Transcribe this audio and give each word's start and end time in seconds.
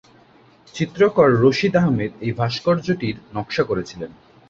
চিত্রকর 0.75 1.29
রশিদ 1.43 1.73
আহমেদ 1.75 2.11
এই 2.21 2.31
ভাস্কর্যটির 2.31 3.15
নকশা 3.33 3.63
করেছিলেন। 3.63 4.11